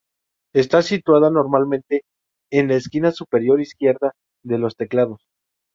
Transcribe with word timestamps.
Está 0.55 0.81
situada, 0.81 1.29
normalmente, 1.29 2.05
en 2.51 2.67
la 2.69 2.73
esquina 2.73 3.11
superior 3.11 3.61
izquierda 3.61 4.15
de 4.43 4.57
los 4.57 4.75
teclados. 4.75 5.27